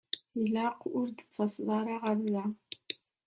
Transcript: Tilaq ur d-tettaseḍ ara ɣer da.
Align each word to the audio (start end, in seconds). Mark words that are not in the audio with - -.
Tilaq 0.31 0.79
ur 0.97 1.07
d-tettaseḍ 1.09 1.67
ara 1.79 1.95
ɣer 2.03 2.17
da. 2.33 2.45